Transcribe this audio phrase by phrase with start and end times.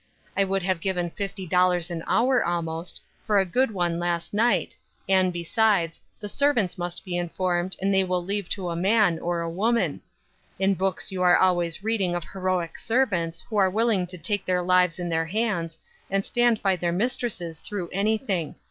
[0.35, 4.75] I would have given fifty dollars an hour, almost, for a good one last night,
[5.07, 9.41] and, besides, the servants must be informed, and they will leave to a man, or
[9.41, 10.01] a woman.
[10.57, 14.63] In books you are always reading of heroic servants who are willing to take their
[14.63, 15.77] lives in their hands
[16.09, 18.55] and stand by their mistresses through anything.